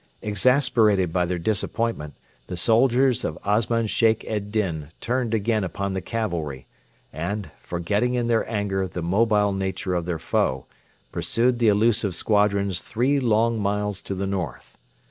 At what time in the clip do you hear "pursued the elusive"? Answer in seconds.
11.11-12.15